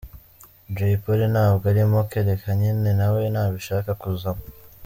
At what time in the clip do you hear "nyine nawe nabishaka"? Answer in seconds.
2.59-3.89